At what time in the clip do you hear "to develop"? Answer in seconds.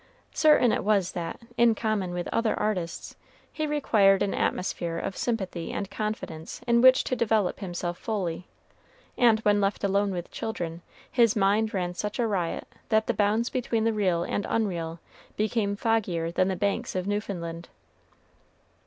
7.03-7.59